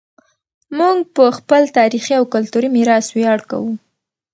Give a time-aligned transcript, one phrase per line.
[0.77, 3.71] موږ په خپل تاریخي او کلتوري میراث ویاړ کوو.